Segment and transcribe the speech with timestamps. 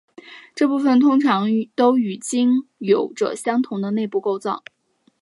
[0.55, 4.63] 这部分通常都与茎有着相同的内部构造。